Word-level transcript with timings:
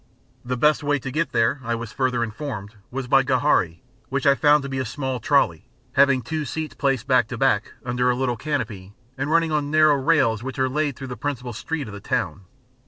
The 0.43 0.57
best 0.57 0.81
way 0.81 0.97
to 0.97 1.11
get 1.11 1.31
there, 1.31 1.59
I 1.63 1.75
was 1.75 1.91
further 1.91 2.23
informed, 2.23 2.73
was 2.89 3.05
by 3.07 3.21
gharri, 3.21 3.81
which 4.09 4.25
I 4.25 4.33
found 4.33 4.63
to 4.63 4.69
be 4.69 4.79
a 4.79 4.83
small 4.83 5.19
trolley, 5.19 5.69
having 5.93 6.23
two 6.23 6.43
seats 6.43 6.73
placed 6.73 7.05
back 7.07 7.27
to 7.27 7.37
back 7.37 7.73
under 7.85 8.09
a 8.09 8.15
little 8.15 8.35
canopy 8.35 8.93
and 9.15 9.29
running 9.29 9.51
on 9.51 9.69
narrow 9.69 9.93
rails 9.97 10.41
which 10.41 10.57
are 10.57 10.67
laid 10.67 10.95
through 10.95 11.09
the 11.13 11.17
principal 11.17 11.53
street 11.53 11.87
of 11.87 11.93
the 11.93 11.99
town. 11.99 12.45